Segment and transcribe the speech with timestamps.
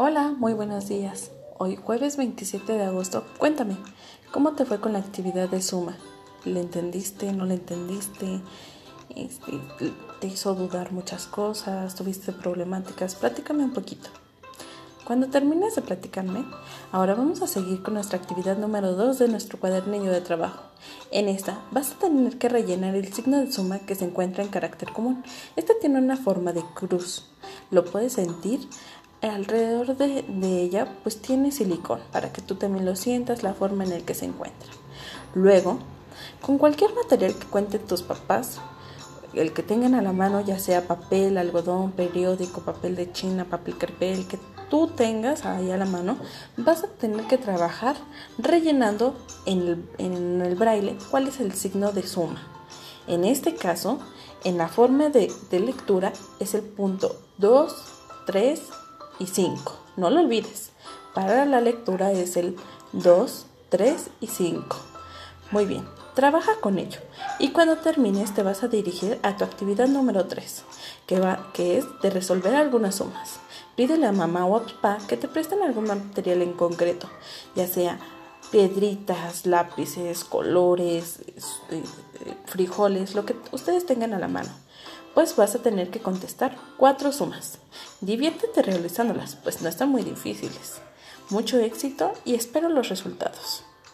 [0.00, 1.32] Hola, muy buenos días.
[1.58, 3.76] Hoy jueves 27 de agosto, cuéntame,
[4.30, 5.96] ¿cómo te fue con la actividad de suma?
[6.44, 7.32] ¿Le entendiste?
[7.32, 8.40] ¿No le entendiste?
[9.16, 9.60] Este,
[10.20, 11.96] ¿Te hizo dudar muchas cosas?
[11.96, 13.16] ¿Tuviste problemáticas?
[13.16, 14.08] Platícame un poquito.
[15.04, 16.44] Cuando termines de platicarme,
[16.92, 20.62] ahora vamos a seguir con nuestra actividad número 2 de nuestro cuadernillo de trabajo.
[21.10, 24.50] En esta vas a tener que rellenar el signo de suma que se encuentra en
[24.50, 25.24] carácter común.
[25.56, 27.24] Este tiene una forma de cruz.
[27.72, 28.60] Lo puedes sentir
[29.22, 33.92] alrededor de, ella pues tiene silicón para que tú también lo sientas la forma en
[33.92, 34.70] el que se encuentra.
[35.34, 35.78] Luego,
[36.40, 38.60] con cualquier material que cuenten tus papás,
[39.34, 43.76] el que tengan a la mano, ya sea papel, algodón, periódico, papel de china, papel
[43.76, 44.38] crepé, el que
[44.70, 46.16] tú tengas ahí a la mano,
[46.56, 47.96] vas a tener que trabajar
[48.38, 49.14] rellenando
[49.46, 52.42] en el, en el braille cuál es el signo de suma.
[53.06, 53.98] En este caso,
[54.44, 57.74] en la forma de, de lectura es el punto 2,
[58.26, 58.60] 3
[59.18, 59.76] y 5.
[59.96, 60.70] No lo olvides.
[61.14, 62.56] Para la lectura es el
[62.92, 64.76] 2, 3 y 5.
[65.50, 67.00] Muy bien, trabaja con ello.
[67.38, 70.64] Y cuando termines te vas a dirigir a tu actividad número 3,
[71.06, 73.40] que, va, que es de resolver algunas sumas.
[73.76, 77.08] Pídele a mamá o a papá que te presten algún material en concreto,
[77.54, 77.98] ya sea
[78.50, 81.82] piedritas, lápices, colores, este,
[82.46, 84.50] frijoles, lo que ustedes tengan a la mano.
[85.14, 87.58] Pues vas a tener que contestar cuatro sumas.
[88.00, 90.80] Diviértete realizándolas, pues no están muy difíciles.
[91.30, 93.64] Mucho éxito y espero los resultados.